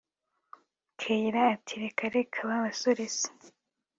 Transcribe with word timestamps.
kellia 0.99 1.41
ati 1.53 1.73
reka 1.83 2.05
reka 2.15 2.39
babasore 2.49 3.05
se 3.17 3.29